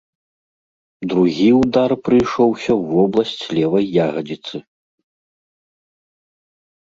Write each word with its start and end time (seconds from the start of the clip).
Другі 1.11 1.49
ўдар 1.61 1.91
прыйшоўся 2.07 2.71
ў 2.79 2.95
вобласць 2.95 3.43
левай 3.57 3.85
ягадзіцы. 4.05 4.65